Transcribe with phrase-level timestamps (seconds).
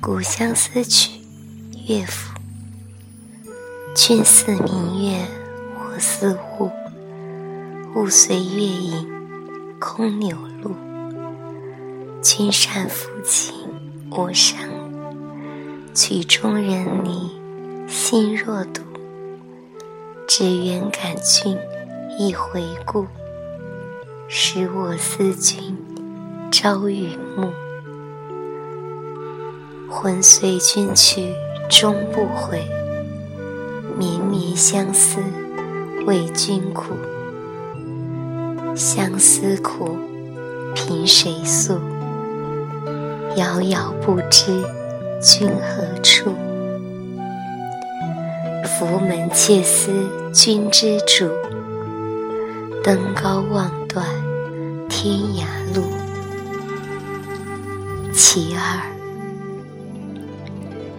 [0.02, 1.10] 《故乡思曲》
[1.86, 2.34] 乐府。
[3.94, 5.26] 君似明月，
[5.74, 6.70] 我似雾。
[7.94, 9.06] 雾随月影，
[9.78, 10.74] 空流露。
[12.22, 13.54] 君善抚琴，
[14.08, 14.70] 我善。
[15.94, 17.30] 曲中人离，
[17.86, 18.80] 心若堵。
[20.26, 21.58] 只缘感君
[22.18, 23.06] 一回顾，
[24.28, 25.76] 使我思君
[26.50, 27.52] 朝与暮。
[29.90, 31.34] 魂随君去，
[31.68, 32.62] 终不悔。
[33.98, 35.18] 绵绵相思，
[36.06, 36.94] 为君苦。
[38.76, 39.96] 相思苦，
[40.76, 41.74] 凭谁诉？
[43.34, 44.62] 遥遥不知
[45.20, 46.32] 君何处。
[48.64, 49.90] 拂门切思
[50.32, 51.28] 君之主，
[52.84, 54.06] 登高望断
[54.88, 55.82] 天涯路。
[58.14, 58.99] 其二。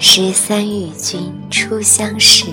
[0.00, 2.46] 十三与君初相识，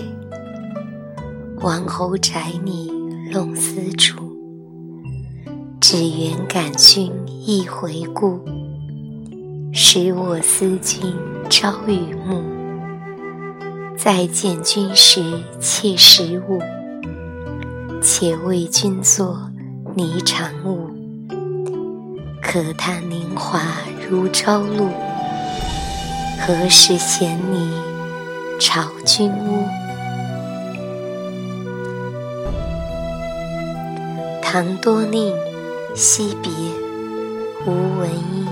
[1.62, 2.92] 王侯宅里
[3.32, 4.16] 弄丝竹。
[5.80, 8.44] 只缘感君一回顾，
[9.72, 11.14] 使我思君
[11.48, 12.42] 朝与暮。
[13.96, 15.22] 再见君时
[15.60, 16.60] 妾十五，
[18.02, 19.40] 且为君作
[19.96, 20.90] 霓裳舞。
[22.42, 23.62] 可叹年华
[24.10, 24.90] 如朝露。
[26.38, 27.72] 何时衔泥
[28.60, 29.66] 朝君屋？
[34.44, 35.34] 唐多令
[35.96, 36.52] 惜别
[37.66, 38.48] 无闻音，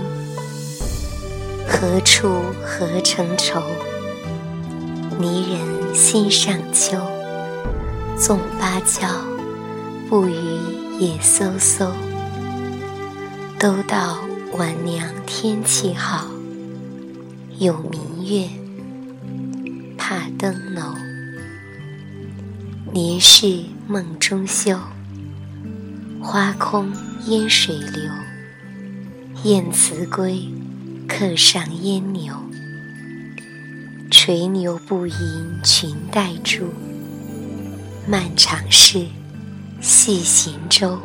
[1.68, 3.62] 何处何成愁？
[5.20, 6.98] 离人心上秋。
[8.18, 9.08] 纵芭蕉，
[10.08, 10.34] 不语
[10.98, 11.88] 也飕飕。
[13.58, 14.18] 都道
[14.52, 16.33] 晚凉天气好。
[17.58, 18.48] 有明月，
[19.96, 20.92] 怕登楼。
[22.92, 24.76] 年事梦中休，
[26.20, 26.92] 花空
[27.26, 28.10] 烟水流。
[29.44, 30.48] 燕辞归，
[31.06, 32.34] 客上烟柳。
[34.10, 36.72] 垂柳不迎裙带住，
[38.08, 39.06] 漫长事，
[39.80, 40.98] 细行舟。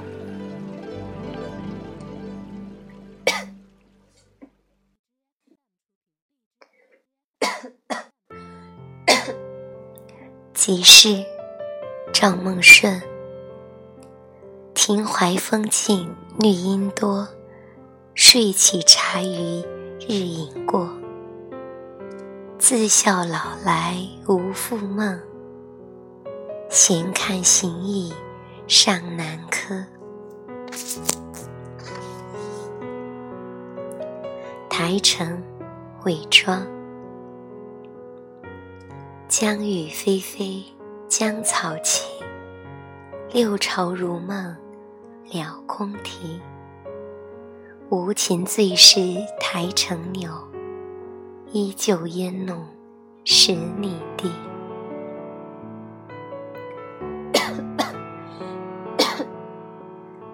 [10.61, 11.23] 几世，
[12.11, 13.01] 赵孟顺。
[14.73, 17.25] 庭怀风静绿阴多，
[18.13, 19.63] 睡起茶余
[20.01, 20.89] 日影过。
[22.57, 25.17] 自笑老来无复梦，
[26.69, 28.13] 闲看行意
[28.67, 29.85] 尚难柯。
[34.69, 35.41] 台城，
[36.03, 36.67] 伪装。
[39.39, 40.65] 江雨霏霏，
[41.07, 42.09] 江草起。
[43.31, 44.53] 六朝如梦，
[45.31, 46.41] 了空啼。
[47.87, 48.99] 无情最是
[49.39, 50.29] 台城柳，
[51.53, 52.67] 依旧烟弄
[53.23, 54.29] 十里地。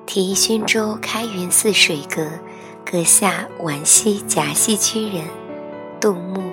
[0.07, 2.27] 题勋州开元寺水阁，
[2.83, 5.27] 阁下皖西夹溪区人，
[6.01, 6.44] 杜牧。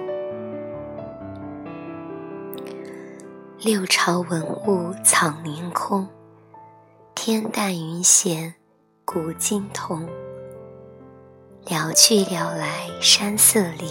[3.65, 6.09] 六朝文物草连空，
[7.15, 8.53] 天淡云闲
[9.05, 10.01] 古今同。
[11.69, 13.89] 了去了来山色里，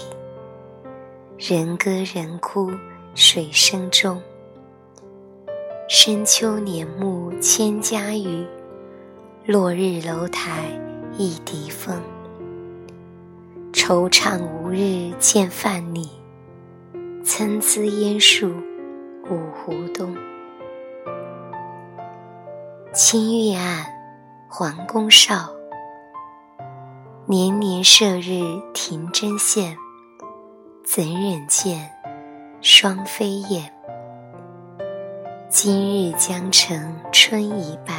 [1.38, 2.70] 人歌人哭
[3.16, 4.22] 水声中。
[5.88, 8.46] 深秋年暮千家雨，
[9.46, 10.66] 落日楼台
[11.18, 11.98] 一笛风。
[13.72, 16.10] 惆怅无日见范蠡，
[17.24, 18.52] 参差烟树。
[19.32, 20.14] 五湖东，
[22.94, 23.86] 青玉案，
[24.50, 25.50] 黄公少。
[27.28, 28.42] 年年射日
[28.74, 29.78] 停针线，
[30.84, 31.90] 怎忍见
[32.60, 33.74] 双飞燕？
[35.48, 37.96] 今日江城春已半，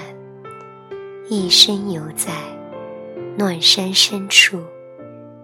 [1.30, 2.30] 一生犹在
[3.38, 4.62] 乱山深处，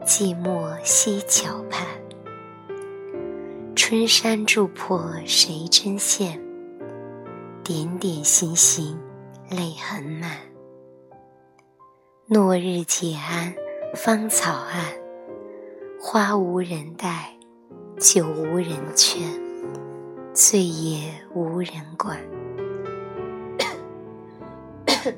[0.05, 1.87] 寂寞溪桥畔。
[3.89, 6.39] 春山住破谁针线？
[7.65, 9.01] 点点星星
[9.49, 10.37] 泪痕满。
[12.27, 13.55] 落日解鞍
[13.95, 14.85] 芳草岸，
[15.99, 17.35] 花无人待，
[17.99, 19.23] 酒无人劝，
[20.35, 22.21] 醉也无人管。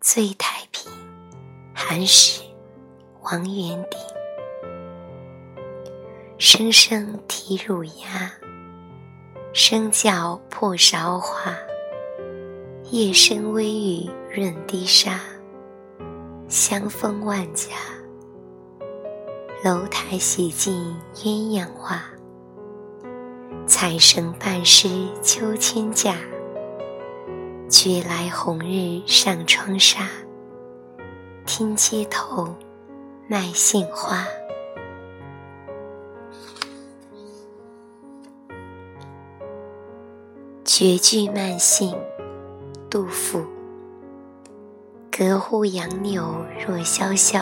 [0.00, 0.90] 醉太平。
[1.74, 2.42] 传始
[3.22, 4.00] 王元鼎。
[6.38, 8.32] 声声啼乳鸦，
[9.52, 11.56] 声叫破韶华。
[12.90, 15.20] 夜深微雨润堤沙，
[16.48, 17.68] 香风万家。
[19.62, 22.02] 楼台洗尽鸳鸯花，
[23.68, 24.88] 彩绳半湿
[25.22, 26.16] 秋千架。
[27.68, 30.08] 觉来红日上窗纱，
[31.46, 32.54] 听街头
[33.32, 34.26] 卖杏花。
[40.66, 41.96] 绝句慢信，
[42.90, 43.42] 杜甫。
[45.10, 47.40] 隔户杨柳若萧萧，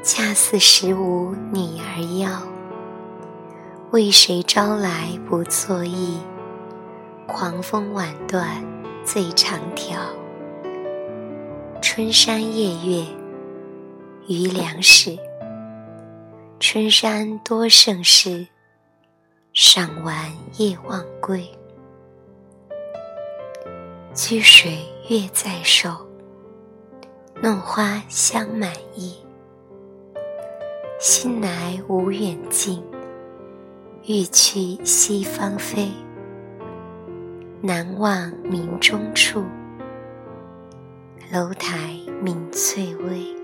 [0.00, 2.30] 恰似十五女儿腰。
[3.90, 6.20] 为谁朝来不作意？
[7.26, 8.64] 狂风晚断
[9.04, 9.98] 最长条。
[11.80, 13.04] 春山夜月
[14.28, 15.18] 余粮食，
[16.60, 18.46] 春山多胜事，
[19.52, 21.44] 赏玩夜忘归。
[24.14, 24.78] 掬水
[25.08, 26.06] 月在手，
[27.42, 29.16] 弄花香满溢。
[31.00, 32.80] 心来无远近，
[34.06, 35.90] 欲去西方飞。
[37.60, 39.44] 南望明中处，
[41.32, 43.41] 楼台明翠微。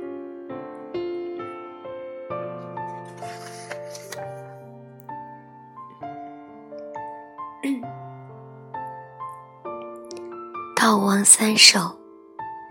[10.75, 11.99] 道王三首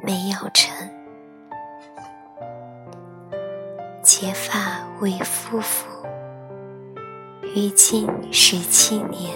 [0.04, 0.76] 没有成，
[4.02, 5.86] 结发为夫妇，
[7.56, 9.36] 于今十七年。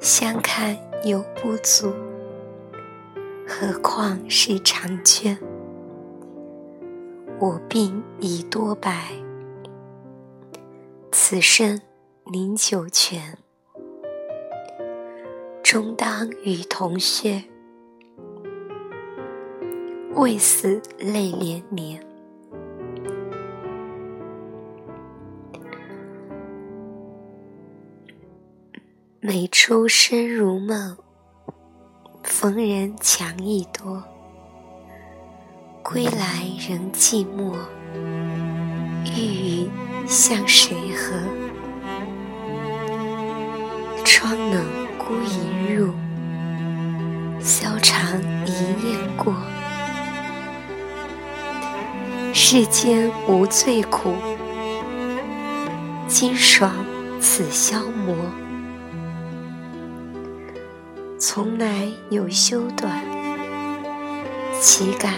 [0.00, 1.92] 相看犹不足，
[3.46, 5.38] 何况是长卷？
[7.38, 9.12] 我鬓已多白，
[11.12, 11.80] 此生
[12.30, 13.38] 宁九泉。
[15.62, 17.42] 终当与同穴，
[20.14, 22.06] 未死泪连连。
[29.20, 30.98] 每出生如梦，
[32.22, 34.04] 逢人强意多。
[35.82, 37.56] 归来仍寂寞，
[39.16, 39.70] 欲语
[40.06, 41.47] 向谁和？
[44.18, 44.64] 窗冷。
[44.98, 45.94] 孤影入，
[47.40, 48.50] 箫长一
[48.82, 49.32] 雁过。
[52.34, 54.16] 世间无最苦，
[56.08, 56.74] 今爽
[57.20, 58.16] 此消磨。
[61.16, 63.00] 从来有修短，
[64.60, 65.14] 岂敢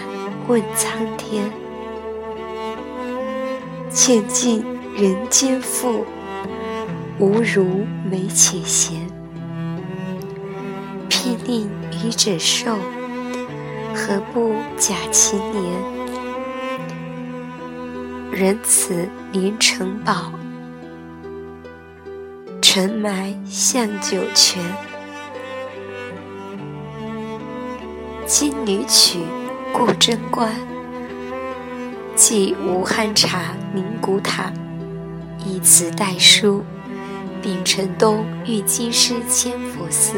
[0.47, 1.51] 问苍天？
[3.89, 4.63] 渐尽
[4.95, 6.05] 人间富，
[7.19, 9.07] 无如美且闲。
[11.09, 11.69] 聘令
[12.03, 12.77] 愚者寿，
[13.93, 15.63] 何不假其年？
[18.31, 20.31] 人此临城堡，
[22.61, 24.63] 尘埋向九泉。
[28.25, 29.19] 金缕曲
[29.73, 30.49] 故贞观，
[32.15, 34.51] 寄武汉茶宁古塔。
[35.45, 36.63] 以词代书，
[37.41, 40.13] 秉承东玉京师千佛寺。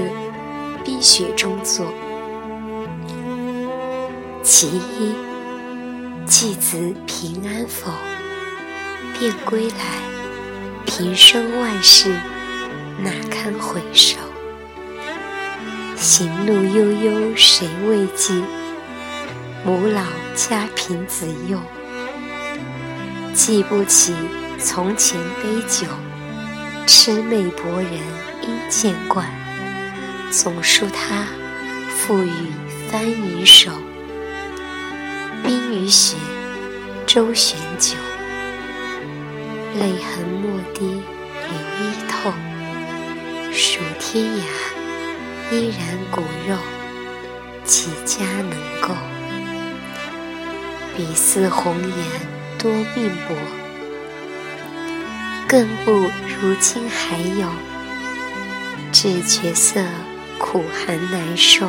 [0.83, 1.85] 碧雪中作，
[4.43, 5.15] 其一，
[6.25, 7.89] 继子平安否？
[9.17, 9.75] 便归来，
[10.85, 12.09] 平生万事，
[13.01, 14.17] 哪堪回首？
[15.95, 18.43] 行路悠悠谁为记？
[19.65, 20.01] 母老
[20.35, 21.57] 家贫子幼，
[23.33, 24.13] 记不起
[24.59, 25.87] 从前杯酒，
[26.85, 27.91] 魑魅铂人
[28.41, 29.27] 应见惯。
[30.31, 31.25] 总书他
[31.89, 32.31] 赋予
[32.89, 33.71] 翻云手，
[35.43, 36.17] 冰与雪，
[37.05, 37.95] 周旋久，
[39.79, 42.31] 泪痕墨滴流衣透。
[43.51, 44.41] 数天涯，
[45.51, 46.57] 依然骨肉，
[47.63, 48.95] 几家能够？
[50.97, 51.97] 比似红颜
[52.57, 53.35] 多命薄，
[55.53, 57.47] 更不如今还有
[58.91, 59.79] 知绝色。
[60.39, 61.67] 苦寒难受，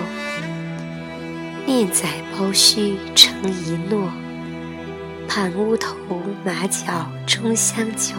[1.66, 4.10] 念载包虚成一诺。
[5.28, 5.94] 盼乌头
[6.42, 8.14] 马脚终相救。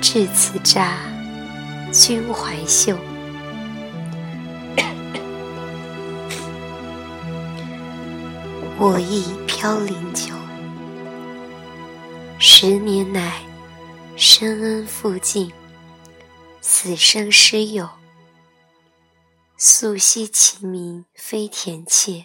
[0.00, 0.88] 至此札，
[1.92, 2.96] 君怀袖。
[8.76, 10.34] 我亦飘零久。
[12.38, 13.34] 十年来，
[14.18, 15.52] 深恩负尽，
[16.62, 17.86] 死生师友。
[19.58, 22.24] 素惜其名非田妾，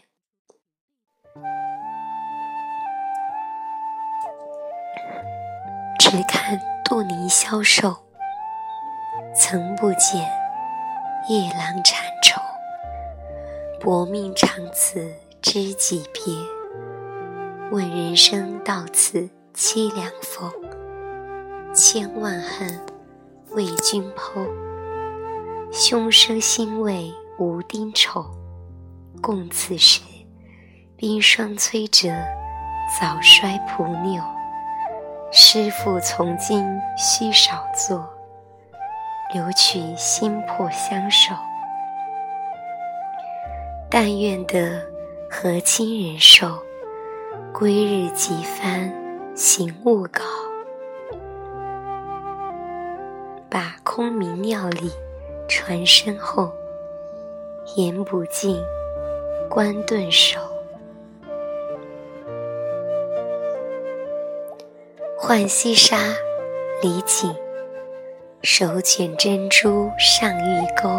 [6.00, 8.06] 只看杜宁消瘦，
[9.36, 10.22] 曾不见
[11.28, 12.40] 夜郎缠愁。
[13.82, 16.34] 薄命长此知己别，
[17.70, 20.50] 问人生到此凄凉否？
[21.74, 22.80] 千万恨
[23.52, 24.46] 为君剖，
[25.72, 27.12] 胸生欣慰。
[27.40, 28.24] 无丁丑，
[29.20, 30.00] 共此时，
[30.96, 32.10] 冰霜摧折，
[33.00, 34.22] 早衰蒲柳。
[35.32, 36.64] 师傅从今
[36.96, 38.08] 须少作，
[39.34, 41.34] 留取心魄相守。
[43.90, 44.80] 但愿得
[45.28, 46.60] 和亲人寿，
[47.52, 48.94] 归日即翻
[49.36, 50.22] 行勿稿。
[53.94, 54.90] 空明妙理
[55.50, 56.50] 传身后。
[57.76, 58.58] 言不尽，
[59.50, 60.40] 关顿首。
[65.20, 65.98] 浣溪沙，
[66.82, 67.36] 李璟。
[68.42, 70.90] 手卷珍珠上玉钩，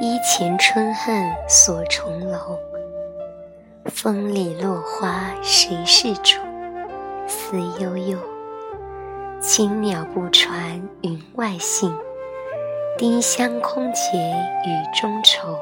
[0.00, 2.58] 衣前春恨锁重楼。
[3.84, 6.40] 风里落花谁是主？
[7.28, 8.18] 思悠悠。
[9.38, 11.92] 青鸟不传云外信。
[12.96, 15.58] 丁香空结雨中愁，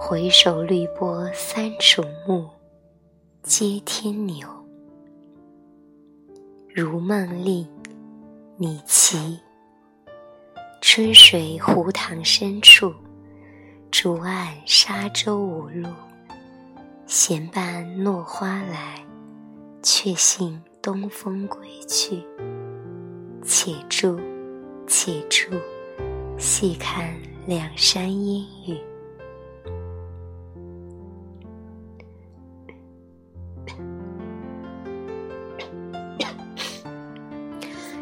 [0.00, 2.48] 回首绿波三楚暮，
[3.42, 4.48] 接天牛。
[6.74, 7.68] 如梦令，
[8.56, 9.38] 李琦。
[10.80, 12.94] 春水湖塘深处，
[13.90, 15.86] 竹岸沙洲无路。
[17.06, 19.04] 闲伴落花来，
[19.82, 22.26] 却信东风归去。
[23.44, 24.18] 且住，
[24.86, 25.50] 且住。
[26.38, 27.14] 细看
[27.46, 28.76] 两山烟雨，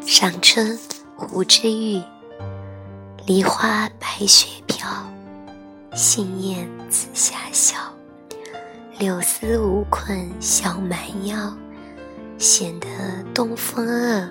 [0.03, 0.75] 赏春
[1.15, 2.01] 湖之玉，
[3.27, 4.89] 梨花白雪飘，
[5.93, 7.77] 杏燕紫霞笑，
[8.97, 11.55] 柳丝无困小蛮腰，
[12.39, 12.87] 显得
[13.35, 14.27] 东风恶，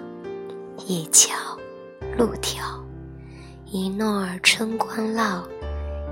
[0.87, 1.35] 叶桥
[2.17, 2.65] 路条。
[3.67, 5.43] 一诺儿春光烙，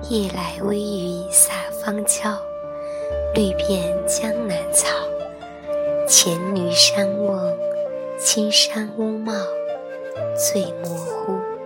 [0.09, 2.39] 夜来微雨洒芳郊。
[3.35, 4.89] 绿遍江南草，
[6.07, 7.53] 黔驴山卧，
[8.19, 9.33] 青山乌帽
[10.37, 11.58] 醉模糊。